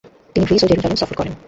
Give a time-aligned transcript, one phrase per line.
[0.33, 1.33] তিনি গ্রিস ও জেরুজালেম সফর করেন।